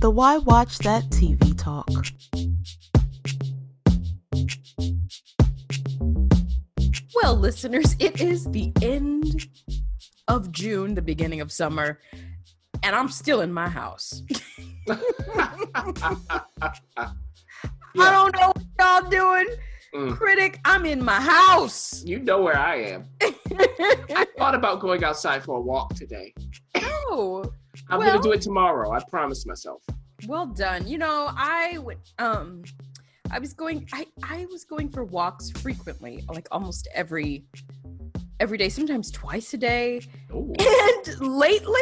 [0.00, 1.88] The Why Watch That TV Talk.
[7.22, 9.46] Well, listeners, it is the end
[10.26, 12.00] of June, the beginning of summer,
[12.82, 14.22] and I'm still in my house.
[14.86, 14.96] yeah.
[16.56, 17.12] I
[17.94, 19.46] don't know what y'all doing.
[19.94, 20.16] Mm.
[20.16, 22.02] Critic, I'm in my house.
[22.06, 23.04] You know where I am.
[23.20, 26.32] I thought about going outside for a walk today.
[26.76, 27.44] Oh.
[27.90, 28.92] I'm well, gonna do it tomorrow.
[28.92, 29.82] I promised myself.
[30.26, 30.88] Well done.
[30.88, 32.62] You know, I would um
[33.30, 37.44] I was going I I was going for walks frequently, like almost every
[38.40, 40.00] every day, sometimes twice a day.
[40.32, 40.52] Ooh.
[40.58, 41.80] And lately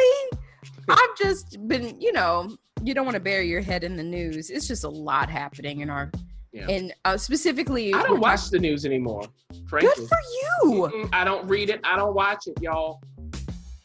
[0.87, 4.49] I've just been, you know, you don't want to bury your head in the news.
[4.49, 6.11] It's just a lot happening in our
[6.53, 6.67] yeah.
[6.69, 9.23] and uh, specifically I don't watch talking, the news anymore.
[9.67, 9.91] Frankly.
[9.95, 11.09] Good for you.
[11.13, 11.81] I don't read it.
[11.83, 13.01] I don't watch it, y'all.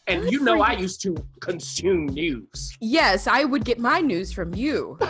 [0.06, 2.76] And Good you know I used to consume news.
[2.80, 4.98] Yes, I would get my news from you.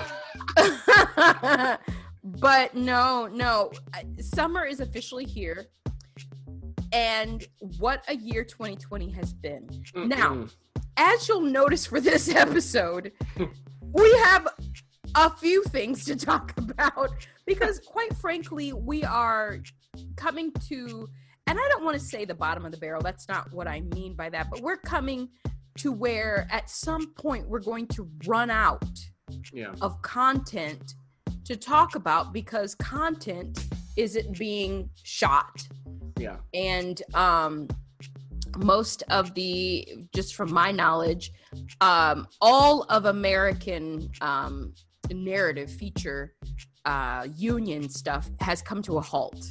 [2.25, 3.71] But no, no.
[4.19, 5.67] Summer is officially here.
[6.93, 7.45] And
[7.79, 9.67] what a year 2020 has been.
[9.95, 10.09] Mm-mm.
[10.09, 10.47] Now,
[10.97, 13.13] as you'll notice for this episode,
[13.93, 14.49] we have
[15.15, 17.11] a few things to talk about
[17.47, 19.59] because, quite frankly, we are
[20.17, 21.09] coming to,
[21.47, 23.03] and I don't want to say the bottom of the barrel.
[23.03, 25.29] That's not what I mean by that, but we're coming
[25.79, 28.85] to where at some point we're going to run out
[29.53, 29.75] yeah.
[29.83, 30.95] of content
[31.45, 33.59] to talk about because content
[33.97, 35.67] isn't being shot.
[36.19, 36.37] Yeah.
[36.53, 37.69] And um
[38.59, 41.33] most of the just from my knowledge
[41.81, 44.73] um all of american um
[45.11, 46.35] narrative feature
[46.85, 49.45] uh union stuff has come to a halt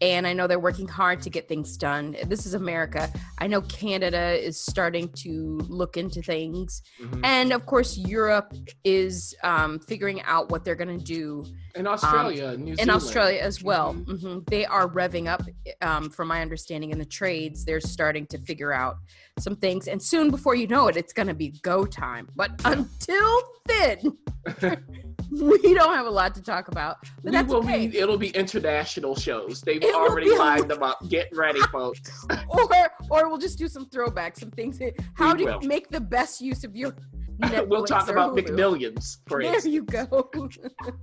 [0.00, 2.16] and I know they're working hard to get things done.
[2.26, 3.10] This is America.
[3.38, 7.24] I know Canada is starting to look into things, mm-hmm.
[7.24, 8.52] and of course Europe
[8.84, 11.44] is um, figuring out what they're going to do.
[11.74, 14.12] In Australia, um, in Australia as well, mm-hmm.
[14.12, 14.38] Mm-hmm.
[14.46, 15.42] they are revving up.
[15.82, 18.96] Um, from my understanding, in the trades, they're starting to figure out
[19.38, 22.28] some things, and soon, before you know it, it's going to be go time.
[22.36, 24.18] But until then.
[25.30, 26.98] we don't have a lot to talk about.
[27.22, 27.86] But we will okay.
[27.86, 27.98] be.
[27.98, 29.60] It'll be international shows.
[29.60, 31.06] They've it already lined them up.
[31.08, 32.26] Get ready, folks.
[32.48, 32.68] or
[33.10, 34.78] or we'll just do some throwbacks, some things.
[34.78, 35.62] That, how we do will.
[35.62, 36.94] you make the best use of your?
[37.40, 38.48] Netflix we'll talk about Hulu.
[38.48, 39.18] McMillions.
[39.28, 39.72] For there instance.
[39.72, 40.30] you go.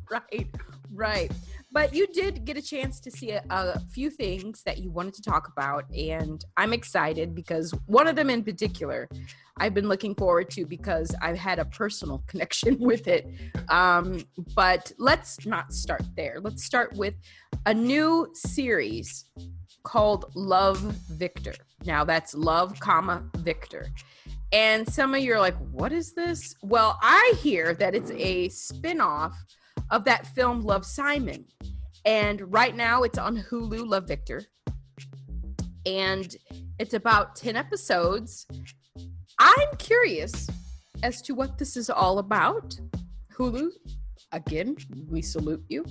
[0.10, 0.48] right,
[0.96, 1.32] right.
[1.72, 5.14] But you did get a chance to see a, a, few things that you wanted
[5.16, 9.10] to talk about, and I'm excited because one of them in particular,
[9.58, 13.28] I've been looking forward to because I've had a personal connection with it.
[13.70, 14.24] Um,
[14.56, 16.38] but let's not start there.
[16.40, 17.16] Let's start with
[17.66, 19.26] a new series
[19.84, 21.56] called Love Victor.
[21.86, 23.88] Now that's Love, comma Victor.
[24.52, 26.56] And some of you are like, what is this?
[26.62, 29.36] Well, I hear that it's a spin-off
[29.92, 31.46] of that film Love Simon.
[32.06, 34.44] And right now it's on Hulu, Love Victor.
[35.86, 36.36] And
[36.80, 38.48] it's about 10 episodes.
[39.40, 40.48] I'm curious
[41.04, 42.76] as to what this is all about.
[43.34, 43.70] Hulu,
[44.32, 44.76] again,
[45.10, 45.86] we salute you.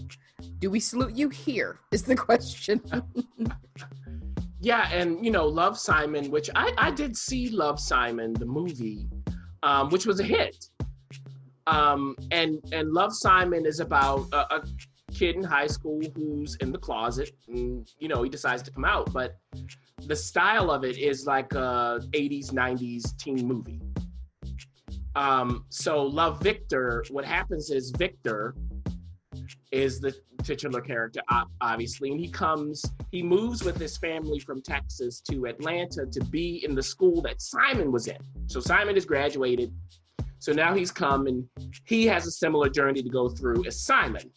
[0.59, 1.81] Do we salute you here?
[1.93, 2.81] Is the question.
[4.61, 9.09] yeah, and you know, Love Simon, which I, I did see Love Simon, the movie,
[9.63, 10.69] um, which was a hit
[11.67, 14.65] um, and and Love Simon is about a, a,
[15.13, 18.85] kid in high school who's in the closet and you know he decides to come
[18.85, 19.13] out.
[19.13, 19.37] But
[20.07, 23.81] the style of it is like a 80s 90s teen movie.
[25.15, 28.57] Um, so love victor what happens is victor
[29.71, 31.21] is the titular character
[31.61, 36.63] obviously and he comes he moves with his family from texas to atlanta to be
[36.65, 38.19] in the school that simon was in.
[38.47, 39.73] So simon has graduated
[40.45, 41.47] so now he's come and
[41.85, 44.31] he has a similar journey to go through as simon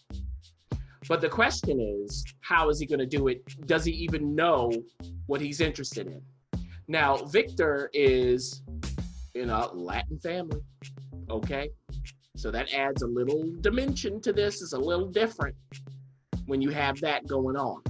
[1.08, 3.42] but the question is, how is he going to do it?
[3.66, 4.72] Does he even know
[5.28, 6.22] what he's interested in?
[6.88, 8.62] Now, Victor is
[9.36, 10.62] in a Latin family.
[11.30, 11.70] Okay.
[12.36, 15.56] So that adds a little dimension to this, it's a little different
[16.46, 17.82] when you have that going on.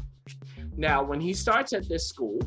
[0.77, 2.39] Now, when he starts at this school,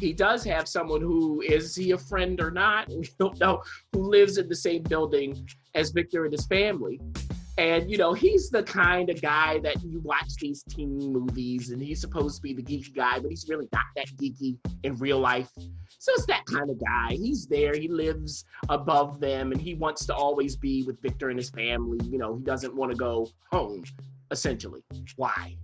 [0.00, 2.88] he does have someone who is he a friend or not?
[3.00, 3.62] We don't know
[3.92, 7.00] who lives in the same building as Victor and his family.
[7.58, 11.82] And you know, he's the kind of guy that you watch these teen movies, and
[11.82, 15.18] he's supposed to be the geeky guy, but he's really not that geeky in real
[15.18, 15.50] life.
[15.98, 17.10] So it's that kind of guy.
[17.10, 21.38] He's there, he lives above them, and he wants to always be with Victor and
[21.38, 21.98] his family.
[22.04, 23.84] You know, he doesn't want to go home,
[24.30, 24.82] essentially.
[25.16, 25.56] Why?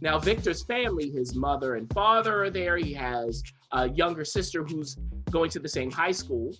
[0.00, 2.76] Now, Victor's family, his mother and father are there.
[2.76, 3.42] He has
[3.72, 4.96] a younger sister who's
[5.30, 6.54] going to the same high school.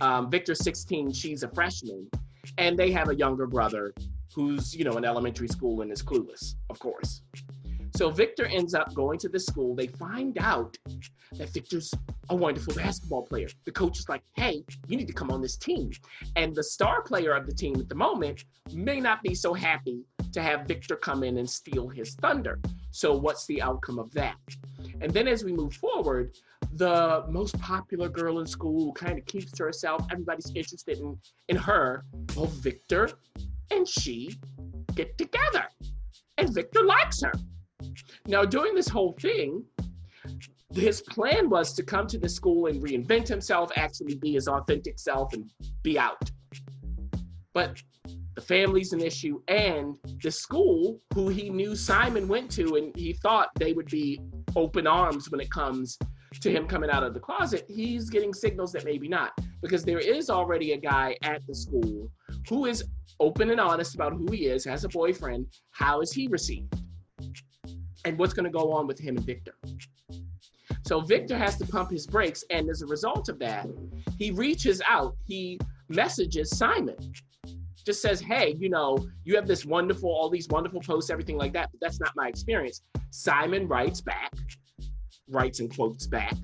[0.00, 2.08] Um, Victor's 16, she's a freshman
[2.58, 3.92] and they have a younger brother
[4.34, 7.22] who's you know in elementary school and is clueless of course.
[7.96, 9.74] So victor ends up going to the school.
[9.74, 10.76] They find out
[11.38, 11.90] that victor's
[12.28, 13.48] a wonderful basketball player.
[13.64, 15.90] The coach is like hey you need to come on this team.
[16.36, 20.02] And the star player of the team at the moment may not be so happy
[20.32, 22.60] to have victor come in and steal his thunder
[22.90, 24.36] so what's the outcome of that
[25.00, 26.36] and then as we move forward
[26.72, 30.04] the most popular girl in school kind of keeps to herself.
[30.10, 31.18] Everybody's interested in,
[31.48, 32.04] in her.
[32.34, 33.08] Well, Victor
[33.70, 34.38] and she
[34.94, 35.64] get together,
[36.38, 37.32] and Victor likes her.
[38.26, 39.64] Now, during this whole thing,
[40.72, 44.98] his plan was to come to the school and reinvent himself, actually be his authentic
[44.98, 45.50] self, and
[45.82, 46.30] be out.
[47.54, 47.82] But
[48.36, 53.14] the family's an issue, and the school, who he knew Simon went to, and he
[53.14, 54.20] thought they would be
[54.54, 55.98] open arms when it comes
[56.40, 59.32] to him coming out of the closet, he's getting signals that maybe not.
[59.62, 62.10] Because there is already a guy at the school
[62.48, 62.84] who is
[63.20, 65.46] open and honest about who he is, has a boyfriend.
[65.70, 66.74] How is he received?
[68.04, 69.54] And what's going to go on with him and Victor?
[70.86, 72.44] So Victor has to pump his brakes.
[72.50, 73.66] And as a result of that,
[74.18, 75.58] he reaches out, he
[75.88, 76.96] messages Simon.
[77.86, 81.52] Just says, hey, you know, you have this wonderful, all these wonderful posts, everything like
[81.52, 82.82] that, but that's not my experience.
[83.10, 84.32] Simon writes back
[85.28, 86.34] writes and quotes back.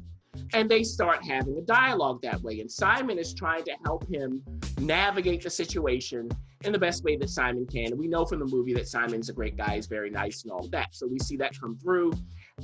[0.54, 2.60] And they start having a dialogue that way.
[2.60, 4.42] And Simon is trying to help him
[4.80, 6.28] navigate the situation
[6.64, 7.86] in the best way that Simon can.
[7.86, 10.52] And we know from the movie that Simon's a great guy, he's very nice and
[10.52, 10.88] all that.
[10.92, 12.12] So we see that come through.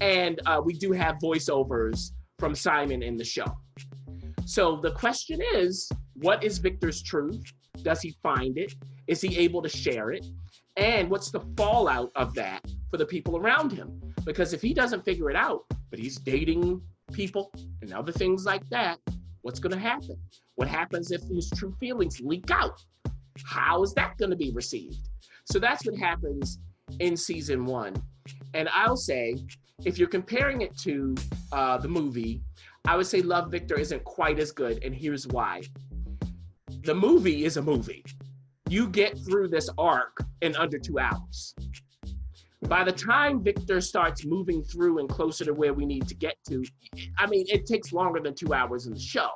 [0.01, 3.47] And uh, we do have voiceovers from Simon in the show.
[4.47, 7.43] So the question is what is Victor's truth?
[7.83, 8.75] Does he find it?
[9.07, 10.27] Is he able to share it?
[10.77, 14.01] And what's the fallout of that for the people around him?
[14.25, 16.81] Because if he doesn't figure it out, but he's dating
[17.13, 17.51] people
[17.83, 18.99] and other things like that,
[19.43, 20.17] what's going to happen?
[20.57, 22.81] What happens if his true feelings leak out?
[23.45, 25.09] How is that going to be received?
[25.51, 26.59] So that's what happens
[27.01, 27.95] in season one.
[28.55, 29.37] And I'll say,
[29.85, 31.15] if you're comparing it to
[31.53, 32.43] uh, the movie,
[32.87, 34.83] I would say Love Victor isn't quite as good.
[34.85, 35.63] And here's why
[36.83, 38.05] the movie is a movie.
[38.69, 41.55] You get through this arc in under two hours.
[42.63, 46.37] By the time Victor starts moving through and closer to where we need to get
[46.49, 46.65] to,
[47.17, 49.31] I mean, it takes longer than two hours in the show.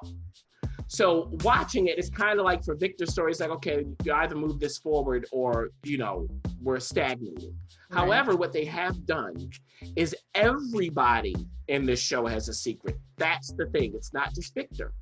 [0.89, 4.35] So watching it is kind of like for Victor's story, it's like, okay, you either
[4.35, 6.27] move this forward or, you know,
[6.61, 7.55] we're stagnating.
[7.91, 7.99] Right.
[7.99, 9.51] However, what they have done
[9.97, 11.35] is everybody
[11.69, 12.99] in this show has a secret.
[13.17, 13.93] That's the thing.
[13.95, 14.93] It's not just Victor.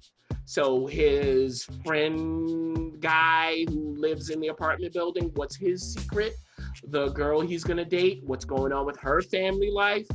[0.50, 6.34] So his friend guy who lives in the apartment building, what's his secret?
[6.88, 10.08] the girl he's gonna date, what's going on with her family life?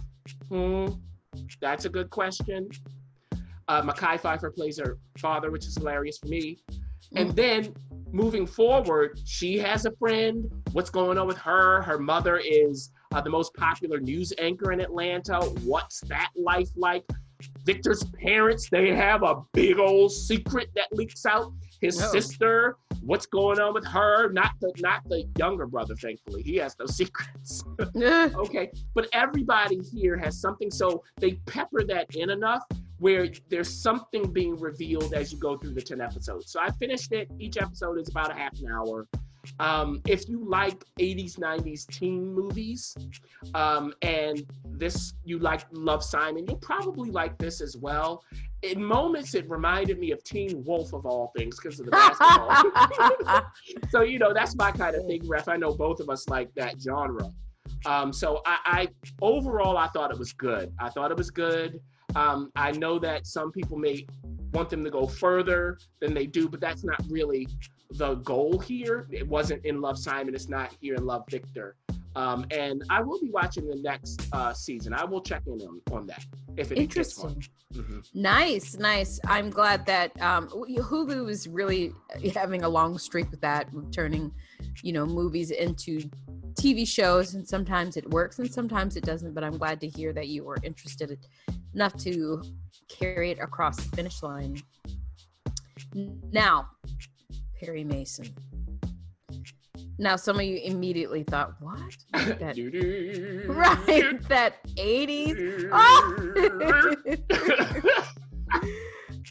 [0.50, 0.88] Hmm,
[1.62, 2.68] that's a good question.
[3.70, 6.60] Uh, Mekhi Phifer plays her father, which is hilarious for me.
[7.16, 7.36] And mm.
[7.36, 7.74] then
[8.12, 10.52] moving forward, she has a friend.
[10.74, 11.82] What's going on with her?
[11.82, 15.40] Her mother is uh, the most popular news anchor in Atlanta.
[15.64, 17.06] What's that life like?
[17.66, 21.52] Victor's parents, they have a big old secret that leaks out.
[21.82, 22.12] His oh.
[22.12, 24.32] sister, what's going on with her?
[24.32, 26.44] Not the not the younger brother, thankfully.
[26.44, 27.64] He has no secrets.
[28.02, 28.30] Eh.
[28.36, 28.72] okay.
[28.94, 30.72] But everybody here has something.
[30.72, 32.64] So they pepper that in enough
[33.00, 36.52] where there's something being revealed as you go through the 10 episodes.
[36.52, 37.30] So I finished it.
[37.40, 39.08] Each episode is about a half an hour.
[39.60, 42.96] Um, if you like 80s, 90s teen movies,
[43.54, 48.24] um, and this you like Love Simon, you'll probably like this as well.
[48.62, 53.44] In moments, it reminded me of Teen Wolf of all things because of the basketball.
[53.90, 55.48] so you know that's my kind of thing, Ref.
[55.48, 57.30] I know both of us like that genre.
[57.86, 58.88] Um, so I, I
[59.22, 60.74] overall I thought it was good.
[60.80, 61.80] I thought it was good.
[62.16, 64.06] Um, I know that some people may
[64.54, 67.48] want them to go further than they do, but that's not really
[67.92, 69.08] the goal here.
[69.12, 70.36] It wasn't in Love Simon.
[70.36, 71.76] It's not here in Love Victor.
[72.16, 74.94] Um, and I will be watching the next uh, season.
[74.94, 76.24] I will check in on, on that
[76.56, 76.78] if it.
[76.78, 77.44] Interesting.
[77.74, 78.06] Mhm.
[78.14, 79.20] Nice, nice.
[79.26, 81.92] I'm glad that um, Hulu is really
[82.34, 84.32] having a long streak with that, with turning,
[84.82, 86.10] you know, movies into
[86.54, 89.34] TV shows, and sometimes it works and sometimes it doesn't.
[89.34, 91.20] But I'm glad to hear that you were interested
[91.74, 92.42] enough to
[92.88, 94.62] carry it across the finish line.
[96.32, 96.70] Now,
[97.60, 98.28] Perry Mason.
[99.98, 101.98] Now, some of you immediately thought, "What?
[102.40, 102.58] That
[103.48, 104.22] right?
[104.30, 105.72] That 80s?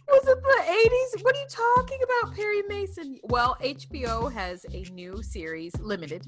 [0.09, 1.25] Was it the 80s?
[1.25, 3.19] What are you talking about, Perry Mason?
[3.25, 6.27] Well, HBO has a new series, limited,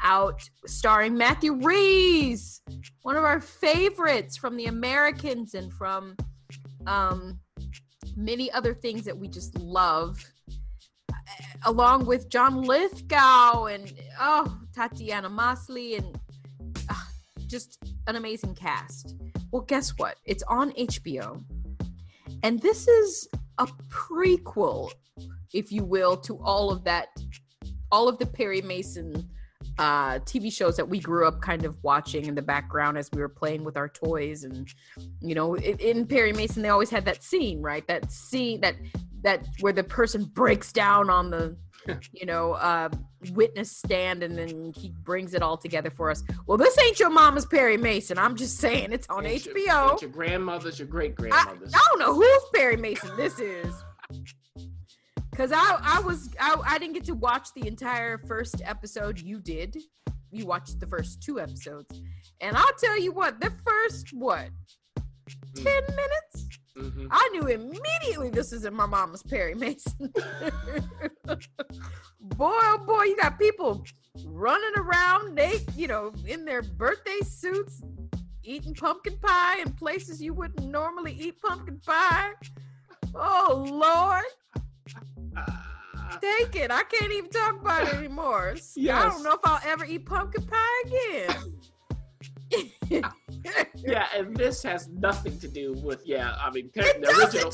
[0.00, 2.60] out starring Matthew Rhys,
[3.02, 6.16] one of our favorites from the Americans and from
[6.86, 7.38] um,
[8.16, 10.18] many other things that we just love,
[11.64, 16.18] along with John Lithgow and oh, Tatiana Maslany and
[16.88, 16.94] uh,
[17.46, 19.16] just an amazing cast.
[19.50, 20.16] Well, guess what?
[20.24, 21.42] It's on HBO.
[22.42, 23.28] And this is
[23.58, 24.90] a prequel,
[25.52, 27.08] if you will, to all of that,
[27.90, 29.30] all of the Perry Mason
[29.78, 33.20] uh, TV shows that we grew up kind of watching in the background as we
[33.20, 34.44] were playing with our toys.
[34.44, 34.68] And,
[35.20, 37.86] you know, in, in Perry Mason, they always had that scene, right?
[37.88, 38.76] That scene that,
[39.24, 41.56] that where the person breaks down on the,
[42.12, 42.88] you know, uh,
[43.32, 46.22] witness stand and then he brings it all together for us.
[46.46, 48.18] Well, this ain't your mama's Perry Mason.
[48.18, 49.92] I'm just saying it's on It's your- HBO.
[49.94, 51.72] it's your grandmothers, your great I, grandmothers.
[51.74, 53.74] I don't know whose Perry Mason this is.
[55.36, 59.18] Cause I I was I, I didn't get to watch the entire first episode.
[59.20, 59.76] You did.
[60.30, 62.00] You watched the first two episodes.
[62.40, 64.48] And I'll tell you what, the first what?
[64.96, 65.64] Hmm.
[65.64, 66.48] 10 minutes?
[66.76, 67.06] Mhm.
[67.10, 69.94] I knew immediately this isn't my mama's Perry Mason.
[72.20, 73.84] boy, oh boy, you got people
[74.24, 77.80] running around, they, you know, in their birthday suits,
[78.42, 82.32] eating pumpkin pie in places you wouldn't normally eat pumpkin pie.
[83.14, 84.24] Oh Lord,
[86.20, 86.72] take it.
[86.72, 88.56] I can't even talk about it anymore.
[88.78, 91.36] I don't know if I'll ever eat pumpkin pie again.
[93.74, 96.34] yeah, and this has nothing to do with yeah.
[96.40, 97.52] I mean, Perry, the original.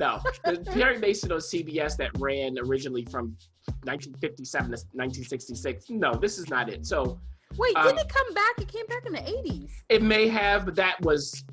[0.00, 3.36] No, the Perry Mason on CBS that ran originally from
[3.84, 5.90] 1957 to 1966.
[5.90, 6.86] No, this is not it.
[6.86, 7.20] So
[7.58, 8.58] Wait, Um, didn't it come back?
[8.58, 9.70] It came back in the 80s.
[9.90, 11.44] it may have, but that was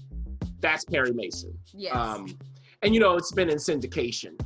[0.61, 1.53] that's Perry Mason.
[1.73, 1.95] Yes.
[1.95, 2.27] Um,
[2.81, 4.39] and you know, it's been in syndication.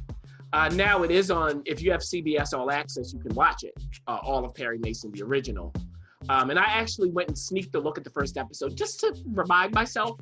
[0.53, 1.61] Uh, now it is on.
[1.65, 3.73] If you have CBS All Access, you can watch it.
[4.07, 5.73] Uh, all of Perry Mason, the original.
[6.29, 9.15] Um, and I actually went and sneaked a look at the first episode just to
[9.27, 10.19] remind myself.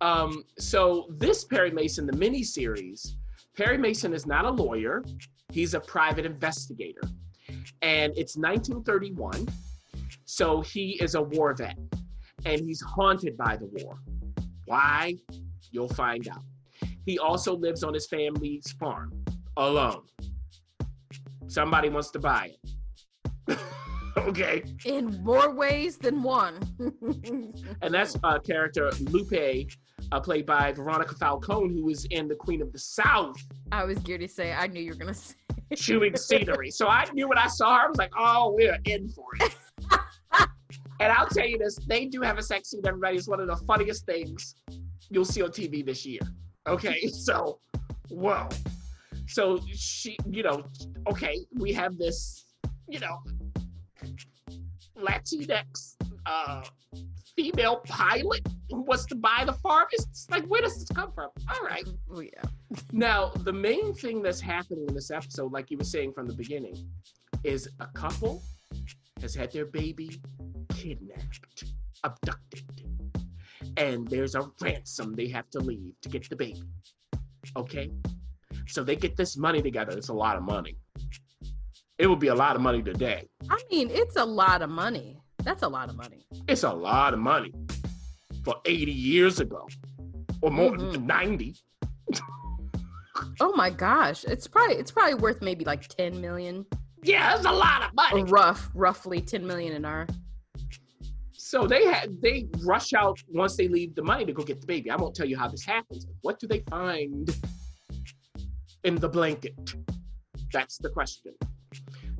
[0.00, 3.16] Um, so this Perry Mason, the mini series,
[3.56, 5.02] Perry Mason is not a lawyer.
[5.50, 7.02] He's a private investigator,
[7.82, 9.48] and it's 1931.
[10.26, 11.78] So he is a war vet,
[12.44, 13.98] and he's haunted by the war.
[14.66, 15.16] Why?
[15.70, 16.42] You'll find out.
[17.06, 19.24] He also lives on his family's farm
[19.56, 20.02] alone.
[21.46, 22.52] Somebody wants to buy
[23.48, 23.58] it.
[24.28, 24.62] okay.
[24.84, 26.58] in more ways than one.
[27.82, 29.68] And that's uh, character Lupe,
[30.10, 33.36] uh, played by Veronica Falcone, who was in The Queen of the South,
[33.70, 35.34] I was geared to say, I knew you were gonna say.
[35.76, 36.70] chewing scenery.
[36.70, 39.54] So I knew when I saw her, I was like, oh, we're in for it.
[41.00, 43.16] and I'll tell you this, they do have a sex scene, everybody.
[43.16, 44.54] It's one of the funniest things
[45.10, 46.20] you'll see on TV this year.
[46.68, 47.60] Okay, so,
[48.08, 48.48] whoa.
[49.28, 50.64] So she, you know,
[51.08, 52.46] okay, we have this,
[52.88, 53.18] you know,
[54.98, 56.62] Latinx uh,
[57.36, 59.86] female pilot who wants to buy the farm.
[59.92, 61.30] It's like, where does this come from?
[61.48, 61.86] All right.
[62.10, 62.30] Oh yeah.
[62.92, 66.34] Now, the main thing that's happening in this episode, like you were saying from the
[66.34, 66.90] beginning,
[67.44, 68.42] is a couple
[69.20, 70.10] has had their baby
[70.74, 71.64] kidnapped,
[72.04, 72.64] abducted,
[73.76, 76.62] and there's a ransom they have to leave to get the baby.
[77.56, 77.90] Okay?
[78.66, 79.96] So they get this money together.
[79.96, 80.76] It's a lot of money.
[81.98, 83.26] It would be a lot of money today.
[83.48, 85.18] I mean, it's a lot of money.
[85.42, 86.26] That's a lot of money.
[86.48, 87.52] It's a lot of money
[88.44, 89.66] for 80 years ago
[90.42, 91.04] or more, Mhm.
[91.04, 91.56] 90.
[93.40, 96.66] Oh my gosh, it's probably it's probably worth maybe like ten million
[97.02, 98.24] Yeah, that's a lot of money.
[98.24, 100.06] rough, roughly 10 million an hour.
[101.32, 104.66] So they had they rush out once they leave the money to go get the
[104.66, 104.90] baby.
[104.90, 106.06] I won't tell you how this happens.
[106.20, 107.30] What do they find
[108.84, 109.54] in the blanket?
[110.52, 111.32] That's the question.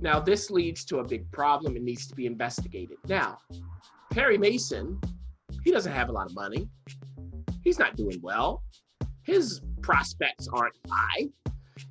[0.00, 2.98] Now this leads to a big problem and needs to be investigated.
[3.08, 3.38] Now,
[4.10, 5.00] Perry Mason,
[5.64, 6.68] he doesn't have a lot of money.
[7.64, 8.62] He's not doing well.
[9.24, 11.28] His prospects aren't high.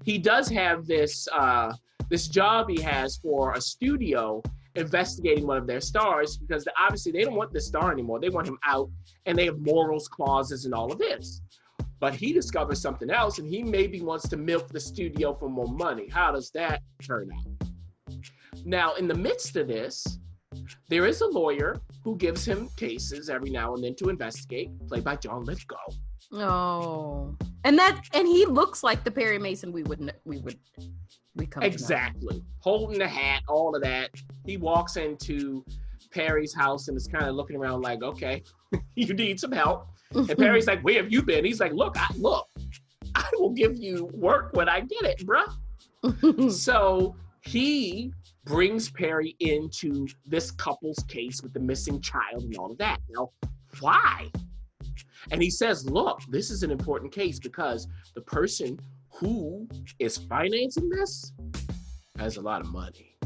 [0.04, 1.74] He does have this uh,
[2.10, 4.42] this job he has for a studio
[4.76, 8.20] investigating one of their stars because obviously they don't want the star anymore.
[8.20, 8.90] They want him out
[9.26, 11.42] and they have morals clauses and all of this.
[12.00, 15.68] But he discovers something else and he maybe wants to milk the studio for more
[15.68, 16.08] money.
[16.10, 17.55] How does that turn out?
[18.66, 20.04] Now, in the midst of this,
[20.90, 25.04] there is a lawyer who gives him cases every now and then to investigate, played
[25.04, 25.86] by John Lithgow.
[26.34, 30.58] Oh, and that and he looks like the Perry Mason we would we would
[31.36, 31.64] we come.
[31.64, 32.44] Exactly.
[32.60, 34.10] Holding the hat, all of that.
[34.46, 35.64] He walks into
[36.12, 38.44] Perry's house and is kind of looking around like, okay,
[38.96, 39.88] you need some help.
[40.14, 41.46] And Perry's like, where have you been?
[41.46, 42.48] He's like, look, I look,
[43.14, 46.52] I will give you work when I get it, bruh.
[46.52, 48.12] so he
[48.46, 53.00] brings Perry into this couple's case with the missing child and all of that.
[53.10, 53.32] Now,
[53.80, 54.30] why?
[55.32, 59.68] And he says, look, this is an important case because the person who
[60.00, 61.34] is financing this
[62.18, 63.18] has a lot of money.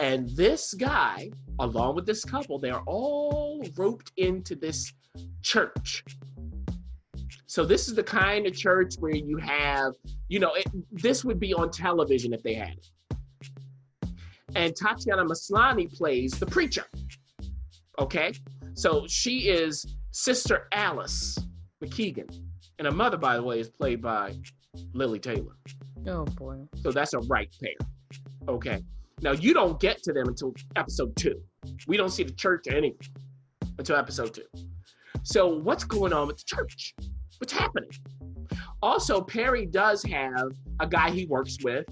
[0.00, 1.30] And this guy,
[1.60, 4.92] along with this couple, they're all roped into this
[5.42, 6.04] church.
[7.46, 9.92] So this is the kind of church where you have,
[10.28, 12.90] you know, it, this would be on television if they had it.
[14.54, 16.84] And Tatiana Maslany plays the preacher.
[17.98, 18.32] Okay,
[18.74, 21.38] so she is Sister Alice
[21.82, 22.28] McKeegan,
[22.78, 24.34] and her mother, by the way, is played by
[24.92, 25.56] Lili Taylor.
[26.08, 26.56] oh boy.
[26.82, 27.88] So that's a right pair.
[28.48, 28.82] Okay.
[29.22, 31.40] Now you don't get to them until episode two.
[31.86, 32.98] We don't see the church or anything
[33.78, 34.44] until episode two.
[35.22, 36.94] So what's going on with the church?
[37.38, 37.90] What's happening?
[38.82, 40.50] Also, Perry does have
[40.80, 41.86] a guy he works with.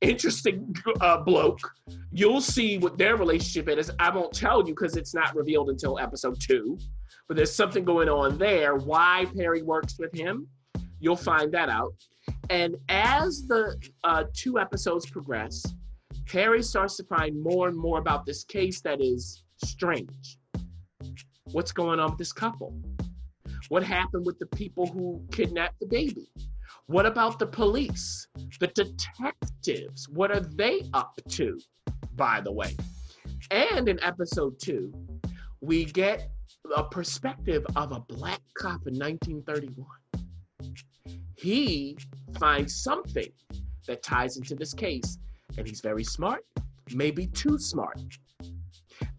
[0.00, 1.60] Interesting uh, bloke.
[2.12, 3.90] You'll see what their relationship is.
[3.98, 6.78] I won't tell you because it's not revealed until episode two.
[7.26, 8.76] But there's something going on there.
[8.76, 10.46] Why Perry works with him,
[11.00, 11.92] you'll find that out.
[12.48, 15.62] And as the uh, two episodes progress,
[16.26, 20.38] Perry starts to find more and more about this case that is strange.
[21.52, 22.78] What's going on with this couple?
[23.68, 26.28] What happened with the people who kidnapped the baby?
[26.88, 28.26] What about the police?
[28.60, 30.08] The detectives?
[30.08, 31.58] What are they up to,
[32.16, 32.76] by the way?
[33.50, 34.92] And in episode two,
[35.60, 36.28] we get
[36.76, 39.86] a perspective of a black cop in 1931
[41.38, 41.96] he
[42.40, 43.30] finds something
[43.86, 45.18] that ties into this case.
[45.56, 46.44] And he's very smart,
[46.94, 48.00] maybe too smart.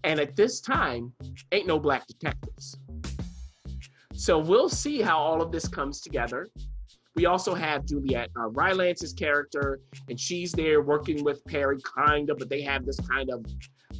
[0.04, 1.14] And at this time,
[1.52, 2.78] ain't no black detectives.
[4.14, 6.50] So we'll see how all of this comes together.
[7.20, 12.38] We also have Juliet uh, Rylance's character, and she's there working with Perry, kind of,
[12.38, 13.46] but they have this kind of,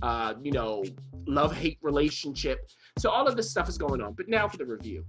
[0.02, 0.86] uh, you know,
[1.28, 2.60] love hate relationship.
[2.98, 4.14] So all of this stuff is going on.
[4.14, 5.04] But now for the review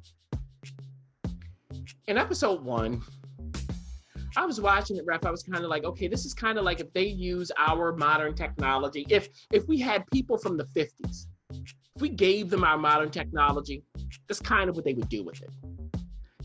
[2.08, 3.00] in episode one,
[4.36, 5.24] I was watching it, ref.
[5.24, 7.92] I was kind of like, okay, this is kind of like if they use our
[7.96, 9.06] modern technology.
[9.08, 13.84] If if we had people from the 50s, if we gave them our modern technology,
[14.26, 15.79] that's kind of what they would do with it.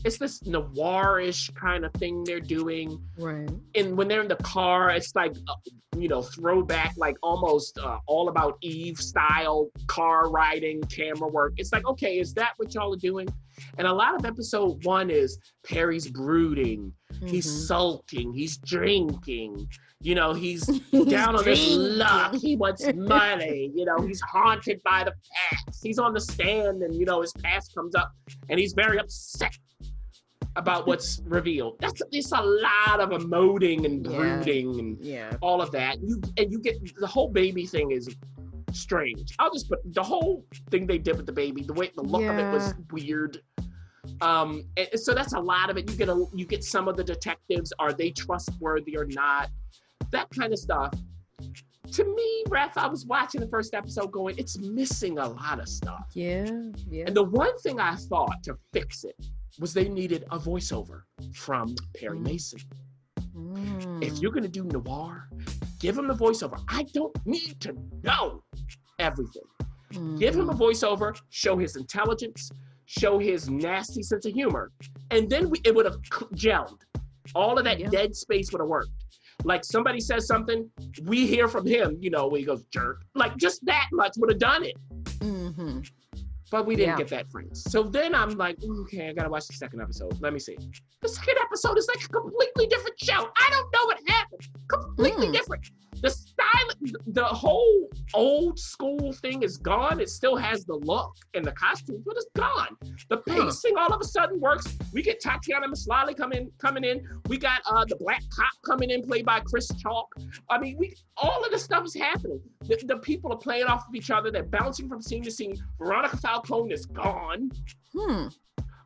[0.04, 3.00] It's this noirish kind of thing they're doing.
[3.18, 3.48] Right.
[3.74, 5.54] And when they're in the car, it's like, uh,
[5.98, 11.54] you know, throwback, like almost uh, all about Eve style car riding, camera work.
[11.56, 13.28] It's like, okay, is that what y'all are doing?
[13.78, 16.92] And a lot of episode one is Perry's brooding,
[17.26, 17.66] he's Mhm.
[17.66, 19.68] sulking, he's drinking,
[20.00, 22.34] you know, he's He's down on his luck.
[22.36, 23.72] He wants money.
[23.74, 25.80] You know, he's haunted by the past.
[25.82, 28.12] He's on the stand and, you know, his past comes up
[28.48, 29.52] and he's very upset
[30.56, 31.76] about what's revealed.
[31.80, 34.16] That's it's a lot of emoting and Yeah.
[34.16, 35.36] brooding and Yeah.
[35.42, 35.98] all of that.
[36.02, 38.08] You and you get the whole baby thing is
[38.76, 39.34] strange.
[39.38, 42.22] I'll just put the whole thing they did with the baby, the way the look
[42.22, 43.40] of it was weird.
[44.20, 45.90] Um, and so that's a lot of it.
[45.90, 47.72] You get a you get some of the detectives.
[47.78, 49.50] Are they trustworthy or not?
[50.12, 50.92] That kind of stuff.
[51.92, 55.68] To me, Ref, I was watching the first episode going, it's missing a lot of
[55.68, 56.06] stuff.
[56.14, 56.50] Yeah.
[56.88, 57.04] Yeah.
[57.06, 59.14] And the one thing I thought to fix it
[59.60, 62.22] was they needed a voiceover from Perry Mm.
[62.24, 62.58] Mason.
[63.36, 63.86] Mm.
[64.00, 65.28] If you're gonna do noir,
[65.80, 66.60] give him the voiceover.
[66.68, 68.42] I don't need to know
[68.98, 69.42] everything.
[70.18, 72.50] Give him a voiceover, show his intelligence,
[72.86, 74.72] show his nasty sense of humor,
[75.10, 76.00] and then we, it would have
[76.34, 76.80] gelled.
[77.34, 77.88] All of that Yeah.
[77.90, 78.90] dead space would have worked.
[79.44, 80.70] Like somebody says something,
[81.04, 83.02] we hear from him, you know, when he goes jerk.
[83.14, 84.76] Like just that much would have done it.
[85.22, 85.80] hmm
[86.50, 86.96] But we didn't Yeah.
[86.98, 87.64] get that phrase.
[87.68, 90.20] So then I'm like, okay, I gotta watch the second episode.
[90.20, 90.56] Let me see.
[91.02, 93.28] The second episode is like a completely different show.
[93.36, 94.48] I don't know what happened.
[94.68, 95.32] Completely Hmm.
[95.32, 95.66] different.
[96.06, 96.35] Style,
[97.06, 100.00] the whole old school thing is gone.
[100.00, 102.76] It still has the look and the costumes, but it's gone.
[103.08, 103.44] The Huh.
[103.46, 104.66] pacing all of a sudden works.
[104.92, 107.06] We get Tatiana Maslany coming coming in.
[107.28, 110.06] We got uh the black cop coming in, played by Chris Chalk.
[110.50, 112.40] I mean, we all of the stuff is happening.
[112.62, 114.30] The, the people are playing off of each other.
[114.30, 115.56] They're bouncing from scene to scene.
[115.78, 117.50] Veronica Falcone is gone.
[117.96, 118.26] Hmm.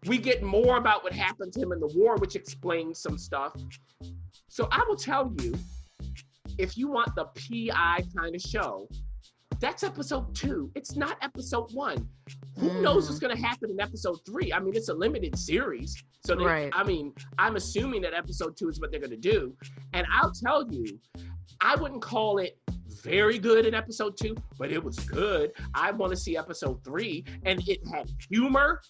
[0.06, 3.52] We get more about what happened to him in the war, which explains some stuff.
[4.48, 5.54] So I will tell you,
[6.61, 8.87] if you want the PI kind of show,
[9.61, 10.70] that's episode two.
[10.75, 12.09] It's not episode one.
[12.59, 12.83] Who hmm.
[12.83, 14.53] knows what's going to happen in episode three?
[14.53, 16.03] I mean, it's a limited series.
[16.25, 16.73] So, they, Right.
[16.75, 19.55] I mean, I'm assuming that episode two is what they're going to do.
[19.92, 20.99] And I'll tell you,
[21.61, 22.59] I wouldn't call it
[23.03, 25.53] very good in episode two, but it was good.
[25.75, 28.81] I want to see episode three, and it had humor.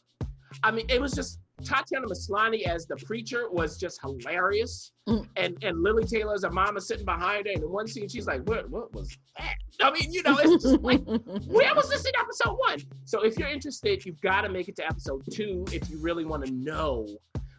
[0.62, 5.26] I mean, it was just Tatiana Maslany as the preacher was just hilarious, Mm.
[5.36, 7.52] and and Lili Taylor as a mama sitting behind her.
[7.52, 8.68] And in one scene, she's like, "What?
[8.70, 11.02] What was that?" I mean, you know, it's just like,
[11.46, 12.78] where was this in episode one?
[13.06, 16.24] So if you're interested, you've got to make it to episode two if you really
[16.24, 17.06] want to know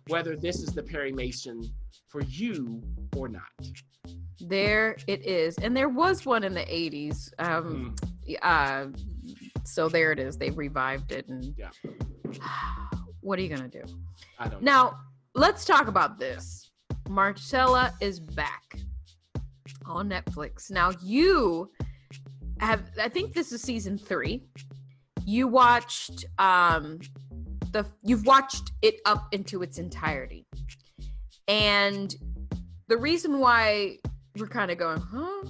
[0.07, 1.63] whether this is the Perry Mason
[2.09, 2.81] for you
[3.15, 3.41] or not.
[4.39, 7.31] there it is, and there was one in the '80s.
[7.39, 7.95] Um,
[8.27, 8.37] Mm.
[8.41, 8.87] uh,
[9.65, 10.37] so there it is.
[10.37, 11.69] They revived it, and Yeah.
[13.21, 13.83] what are you gonna do?
[14.39, 14.61] I don't.
[14.63, 14.99] Now,
[15.35, 16.69] let's talk about this.
[17.09, 18.75] Marcella is back
[19.85, 20.69] on Netflix.
[20.71, 21.71] Now, you
[22.59, 24.43] have, I think this is season three.
[25.25, 26.99] You watched, um,
[27.71, 30.45] the, you've watched it up into its entirety.
[31.47, 32.15] And
[32.87, 33.97] the reason why
[34.37, 35.43] we're kind of going, huh?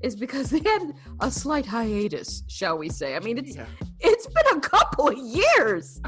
[0.00, 3.14] Is because they had a slight hiatus, shall we say.
[3.14, 3.66] I mean, it's Yeah.
[4.00, 6.00] it's been a couple of years.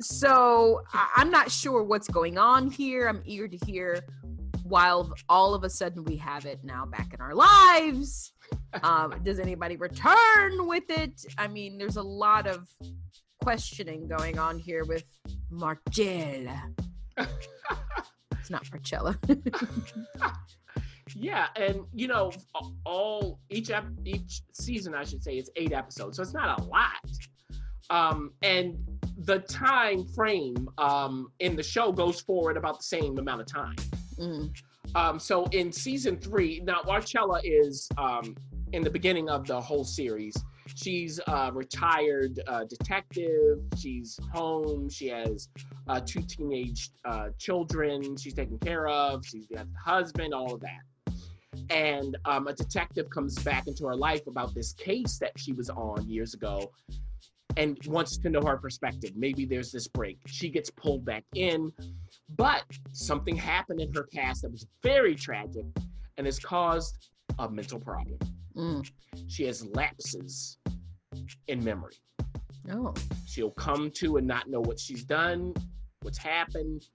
[0.00, 0.82] So
[1.16, 3.08] I'm not sure what's going on here.
[3.08, 4.00] I'm eager to hear
[4.62, 8.32] while all of a sudden we have it now back in our lives.
[8.82, 11.24] Um, does anybody return with it?
[11.38, 12.68] I mean, there's a lot of
[13.40, 15.04] questioning going on here with
[15.48, 16.60] Marcella.
[17.16, 19.16] it's not Marcella.
[21.16, 22.32] Yeah, and you know,
[22.84, 26.64] all each ep- each season, I should say, is eight episodes, so it's not a
[26.64, 26.92] lot.
[27.90, 28.76] Um, and
[29.18, 33.76] the time frame um, in the show goes forward about the same amount of time.
[34.18, 34.50] Mm,
[34.94, 38.36] Um, so in season three, now Marcella is um,
[38.72, 40.34] in the beginning of the whole series.
[40.76, 43.60] She's a retired uh, detective.
[43.76, 44.88] She's home.
[44.88, 45.48] She has
[45.88, 48.16] uh, two teenage uh, children.
[48.16, 49.24] She's taken care of.
[49.26, 50.32] She's got a husband.
[50.34, 50.82] All of that.
[51.70, 55.70] And um, a detective comes back into her life about this case that she was
[55.70, 56.72] on years ago,
[57.56, 59.12] and wants to know her perspective.
[59.16, 60.18] Maybe there's this break.
[60.26, 61.72] She gets pulled back in,
[62.36, 65.64] but something happened in her past that was very tragic
[66.16, 68.18] and has caused a mental problem.
[68.56, 68.88] mm.
[69.28, 70.58] She has lapses
[71.48, 71.94] in memory.
[72.70, 72.94] Oh,
[73.26, 75.52] She'll come to and not know what she's done,
[76.02, 76.86] what's happened,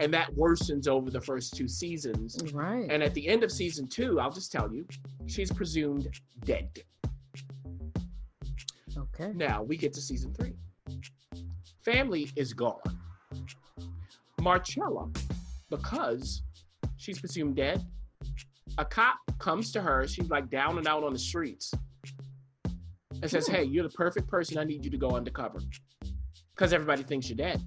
[0.00, 2.36] and that worsens over the first two seasons.
[2.52, 2.86] right.
[2.90, 4.86] And at the end of season two, I'll just tell you,
[5.26, 6.08] she's presumed
[6.44, 6.68] dead.
[8.96, 9.32] Okay.
[9.34, 10.54] Now we get to season three.
[11.84, 12.80] Family is gone.
[14.40, 15.08] Marcella,
[15.70, 16.42] because
[16.96, 17.84] she's presumed dead,
[18.78, 20.06] a cop comes to her.
[20.06, 21.72] She's like down and out on the streets
[23.22, 24.58] and says, Hey, you're the perfect person.
[24.58, 25.60] I need you to go undercover
[26.54, 27.62] because everybody thinks you're dead.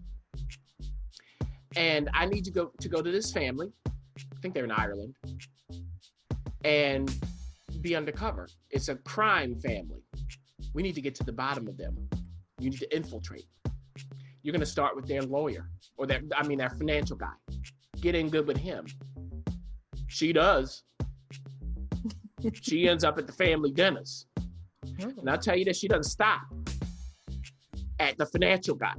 [1.75, 3.71] And I need to go to go to this family.
[3.87, 5.15] I think they're in Ireland.
[6.63, 7.13] And
[7.81, 8.47] be undercover.
[8.71, 10.01] It's a crime family.
[10.77, 11.97] We need to get to the bottom of them.
[12.59, 13.47] You need to infiltrate.
[14.43, 17.33] You're going to start with their lawyer or their, I mean, their financial guy.
[17.99, 18.85] Get in good with him.
[20.05, 20.83] She does.
[22.53, 24.27] she ends up at the family dinners.
[25.01, 25.11] Oh.
[25.17, 26.41] And I'll tell you that she doesn't stop
[27.99, 28.93] at the financial guy.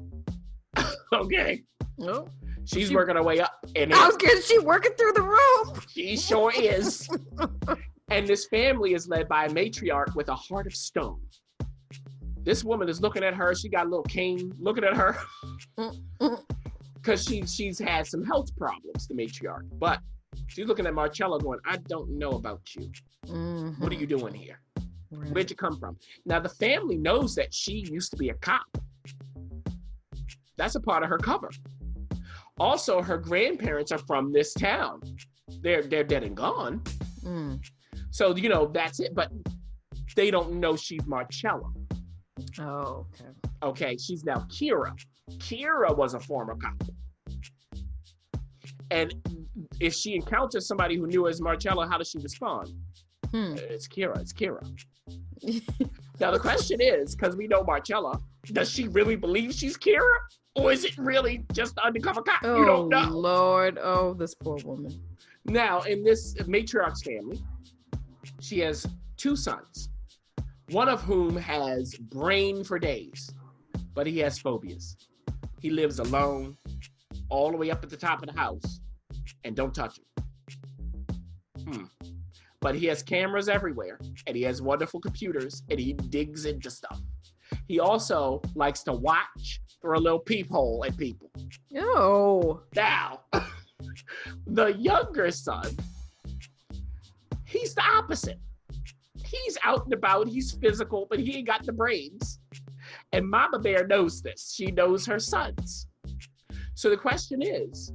[1.15, 1.63] okay.
[2.03, 2.27] Oh.
[2.65, 3.53] She's She- working her way up.
[3.77, 5.81] And I was getting she working through the room.
[5.89, 7.09] she sure is.
[8.11, 11.21] and this family is led by a matriarch with a heart of stone.
[12.45, 13.55] This woman is looking at her.
[13.55, 15.17] She got a little cane looking at her
[16.95, 19.07] because she she's had some health problems.
[19.09, 20.01] The matriarch, but
[20.49, 22.91] she's looking at Marcella, going, "I don't know about you.
[23.79, 24.61] What are you doing here?
[25.11, 25.31] Right.
[25.33, 28.67] Where'd you come from?" Now the family knows that she used to be a cop.
[30.57, 31.51] That's a part of her cover.
[32.59, 35.01] Also, her grandparents are from this town.
[35.61, 36.83] They're they're dead and gone,
[37.25, 37.61] Mm.
[38.11, 39.15] So you know that's it.
[39.15, 39.31] But
[40.17, 41.71] they don't know she's Marcella.
[42.61, 43.31] Oh, okay.
[43.63, 44.93] Okay, she's now Kira.
[45.33, 46.83] Kira was a former cop.
[48.91, 49.15] And
[49.81, 52.73] if she encounters somebody who knew as Marcella, how does she respond?
[53.31, 53.55] Hmm.
[53.57, 54.19] It's Kira.
[54.21, 54.67] It's Kira.
[56.21, 60.03] Now the question is, because we know Marcella, does she really believe she's Kira,
[60.57, 62.41] or is it really just the undercover cop?
[62.43, 63.09] Oh you don't know.
[63.09, 63.79] Lord!
[63.81, 65.01] Oh, this poor woman.
[65.45, 67.41] Now in this matriarch's family,
[68.41, 69.91] she has two sons,
[70.71, 73.31] one of whom has brain for days,
[73.95, 74.97] but he has phobias.
[75.61, 76.57] He lives alone,
[77.31, 78.81] all the way up at the top of the house,
[79.45, 80.25] and don't touch him.
[81.67, 81.85] Hmm.
[82.61, 87.01] But he has cameras everywhere, and he has wonderful computers, and he digs into stuff.
[87.67, 91.31] He also likes to watch through a little peephole at people.
[91.77, 92.63] Oh.
[92.75, 93.21] Now,
[94.47, 95.77] the younger son,
[97.47, 98.39] he's the opposite.
[99.31, 102.41] He's out and about, he's physical, but he ain't got the brains.
[103.13, 104.53] And Mama Bear knows this.
[104.55, 105.87] She knows her sons.
[106.75, 107.93] So the question is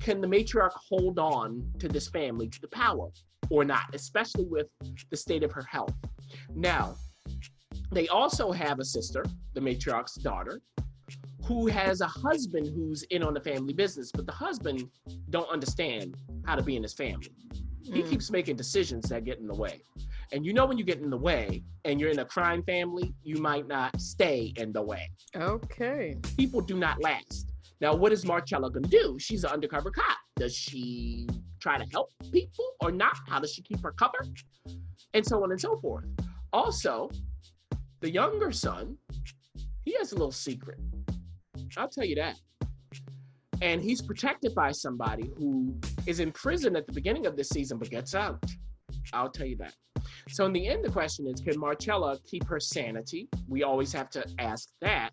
[0.00, 3.10] can the matriarch hold on to this family, to the power,
[3.50, 4.66] or not, especially with
[5.10, 5.92] the state of her health?
[6.54, 6.94] Now,
[7.92, 10.62] they also have a sister, the matriarch's daughter,
[11.44, 14.88] who has a husband who's in on the family business, but the husband
[15.30, 17.34] don't understand how to be in his family.
[17.82, 18.08] He Mm.
[18.10, 19.82] keeps making decisions that get in the way.
[20.32, 23.12] And you know when you get in the way and you're in a crime family,
[23.22, 25.10] you might not stay in the way.
[25.36, 26.16] Okay.
[26.36, 27.52] People do not last.
[27.80, 29.16] Now, what is Marcella gonna do?
[29.18, 30.18] She's an undercover cop.
[30.36, 31.26] Does she
[31.60, 33.16] try to help people or not?
[33.28, 34.24] How does she keep her cover?
[35.14, 36.04] And so on and so forth.
[36.52, 37.10] Also,
[38.00, 38.96] the younger son,
[39.84, 40.78] he has a little secret.
[41.76, 42.36] I'll tell you that.
[43.62, 45.74] And he's protected by somebody who
[46.06, 48.42] is in prison at the beginning of this season but gets out.
[49.12, 49.74] I'll tell you that.
[50.28, 53.28] So in the end, the question is, can Marcella keep her sanity?
[53.48, 55.10] We always have to ask that.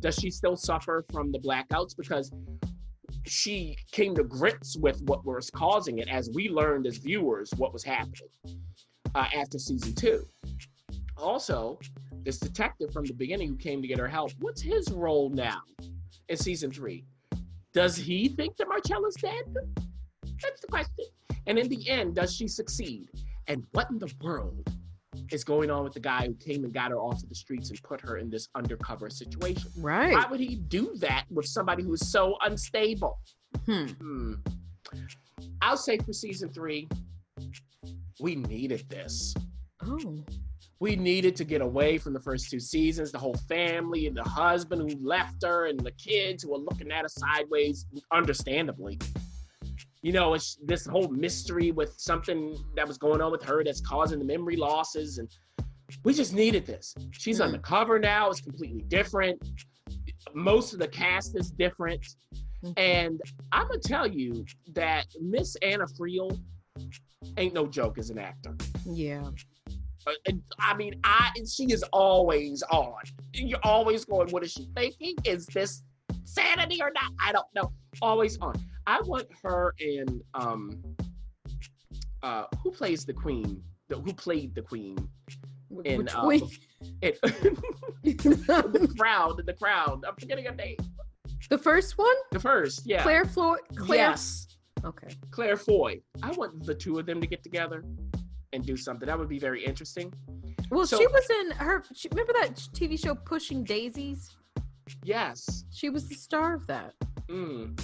[0.00, 1.96] Does she still suffer from the blackouts?
[1.96, 2.32] Because
[3.26, 7.72] she came to grips with what was causing it as we learned as viewers what
[7.72, 8.28] was happening
[9.14, 10.26] uh, after season two.
[11.16, 11.78] Also,
[12.24, 15.60] this detective from the beginning who came to get her help, what's his role now
[16.28, 17.04] in season three?
[17.72, 19.44] Does he think that Marcella's dead?
[20.42, 21.06] That's the question.
[21.46, 23.08] And in the end, does she succeed?
[23.46, 24.68] And what in the world
[25.32, 27.70] is going on with the guy who came and got her off of the streets
[27.70, 29.70] and put her in this undercover situation?
[29.78, 30.12] Right.
[30.12, 33.18] Why would he do that with somebody who is so unstable?
[33.66, 33.86] Hmm.
[33.86, 34.34] Hmm.
[35.62, 36.88] I'll say for season three,
[38.20, 39.34] we needed this.
[39.84, 40.24] Oh.
[40.78, 44.22] We needed to get away from the first two seasons, the whole family and the
[44.22, 48.98] husband who left her and the kids who were looking at her sideways, understandably.
[50.02, 53.80] You know, it's this whole mystery with something that was going on with her that's
[53.82, 55.18] causing the memory losses.
[55.18, 55.28] And
[56.04, 56.94] we just needed this.
[57.10, 57.46] She's Mm.
[57.46, 59.42] undercover now, it's completely different.
[60.34, 62.04] Most of the cast is different.
[62.62, 62.78] Mhm.
[62.78, 63.20] And
[63.52, 66.38] I'm gonna tell you that Miss Anna Friel
[67.36, 68.56] ain't no joke as an actor.
[68.86, 69.30] Yeah.
[70.06, 73.02] Uh, and, I mean, I she is always on.
[73.34, 75.14] You're always going, what is she thinking?
[75.24, 75.82] Is this
[76.34, 77.12] sanity or not?
[77.22, 77.72] I don't know.
[78.02, 78.54] Always on.
[78.86, 80.82] I want her and um
[82.22, 83.62] uh who plays the queen?
[83.88, 84.96] The, who played the queen?
[85.84, 86.40] In, Which uh, way?
[87.02, 87.20] It,
[88.02, 90.02] the Crown, the Crown.
[90.06, 90.76] I'm forgetting her name.
[91.50, 92.14] the first one?
[92.32, 93.02] The first, yeah.
[93.02, 93.60] Claire Floyd.
[93.76, 94.10] Claire.
[94.10, 94.46] Yes.
[94.84, 95.08] Okay.
[95.30, 96.00] Claire Foy.
[96.22, 97.84] I want the two of them to get together
[98.52, 99.06] and do something.
[99.06, 100.12] That would be very interesting.
[100.70, 101.84] Well, So- she was in her.
[101.94, 104.34] She, remember that TV show Pushing Daisies?
[105.04, 105.64] Yes.
[105.70, 106.94] She was the star of that.
[107.28, 107.80] Mm.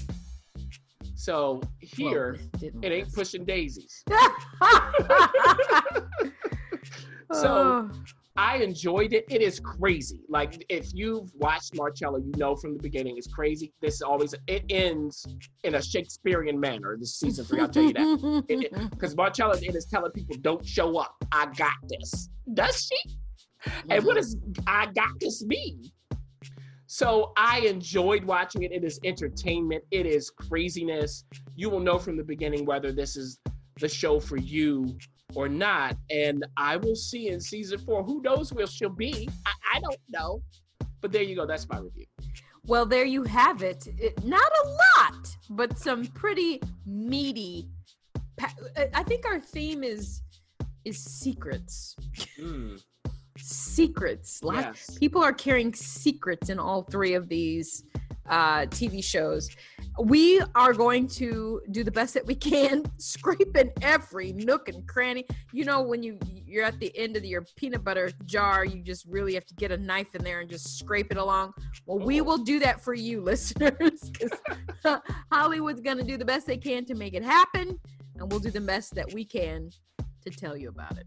[1.14, 4.02] So here, Well, it ain't pushing daisies.
[7.32, 7.90] So- Oh,
[8.38, 9.24] I enjoyed it.
[9.30, 10.20] It is crazy.
[10.28, 13.72] Like if you've watched Marcella, you know from the beginning it's crazy.
[13.80, 15.26] This always it ends
[15.64, 16.96] in a Shakespearean manner.
[16.98, 18.88] This season three, I'll tell you that.
[18.90, 21.16] Because Marcella it is telling people, "Don't show up.
[21.32, 23.16] I got this." Does she?
[23.88, 25.90] And what does I got this mean?
[26.86, 28.72] So I enjoyed watching it.
[28.72, 29.82] It is entertainment.
[29.90, 31.24] It is craziness.
[31.54, 33.38] You will know from the beginning whether this is
[33.80, 34.96] the show for you
[35.34, 35.96] or not.
[36.10, 38.02] And I will see in season four.
[38.04, 39.28] Who knows where she'll be?
[39.46, 40.42] I, I don't know.
[41.00, 41.46] But there you go.
[41.46, 42.06] That's my review.
[42.66, 43.86] Well, there you have it.
[43.98, 44.24] it.
[44.24, 44.68] Not a
[45.02, 47.68] lot, but some pretty meaty.
[48.36, 50.22] Pa- I- I think our theme is
[50.84, 51.96] is secrets.
[52.40, 52.80] Mm,
[53.38, 54.42] Secrets.
[54.42, 54.96] Lot- yes.
[54.98, 57.84] People are carrying secrets in all three of these
[58.28, 59.48] uh, TV shows.
[59.98, 65.26] We are going to do the best that we can, scraping every nook and cranny.
[65.52, 69.06] You know, when you you're at the end of your peanut butter jar, you just
[69.06, 71.52] really have to get a knife in there and just scrape it along.
[71.86, 74.32] Well, we will do that for you, listeners, because
[75.32, 77.78] Hollywood's going to do the best they can to make it happen,
[78.18, 79.70] and we'll do the best that we can
[80.24, 81.06] to tell you about it.